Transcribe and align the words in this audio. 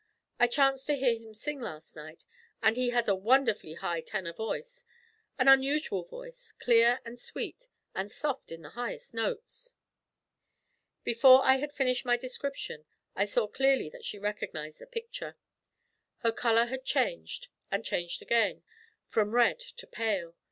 I 0.39 0.47
chanced 0.47 0.87
to 0.87 0.95
hear 0.95 1.13
him 1.15 1.35
sing 1.35 1.59
last 1.59 1.95
night, 1.95 2.25
and 2.59 2.75
he 2.75 2.89
has 2.89 3.07
a 3.07 3.13
wonderfully 3.13 3.75
high 3.75 4.01
tenor 4.01 4.33
voice 4.33 4.83
an 5.37 5.47
unusual 5.47 6.01
voice; 6.01 6.53
clear 6.53 7.01
and 7.05 7.19
sweet, 7.19 7.67
and 7.93 8.09
soft 8.11 8.51
in 8.51 8.63
the 8.63 8.71
highest 8.71 9.13
notes.' 9.13 9.75
Before 11.03 11.45
I 11.45 11.57
had 11.57 11.71
finished 11.71 12.03
my 12.03 12.17
description, 12.17 12.85
I 13.15 13.25
saw 13.25 13.47
clearly 13.47 13.89
that 13.91 14.03
she 14.03 14.17
recognised 14.17 14.79
the 14.79 14.87
picture. 14.87 15.37
Her 16.23 16.31
colour 16.31 16.65
had 16.65 16.83
changed 16.83 17.49
and 17.69 17.85
changed 17.85 18.23
again, 18.23 18.63
from 19.05 19.35
red 19.35 19.59
to 19.59 19.85
pale. 19.85 20.35